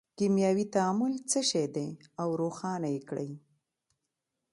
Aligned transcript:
کیمیاوي 0.17 0.65
تعامل 0.75 1.13
څه 1.31 1.39
شی 1.49 1.65
دی 1.75 1.89
او 2.21 2.27
روښانه 2.41 2.87
یې 2.95 3.01
کړئ. 3.09 3.29